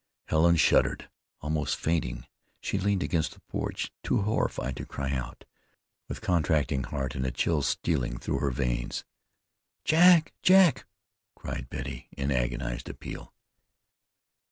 [0.25, 1.11] Helen shuddered.
[1.41, 2.25] Almost fainting,
[2.59, 5.45] she leaned against the porch, too horrified to cry out,
[6.07, 9.05] with contracting heart and a chill stealing through her veins.
[9.85, 10.33] "Jack!
[10.41, 10.87] Jack!"
[11.35, 13.35] cried Betty, in agonized appeal.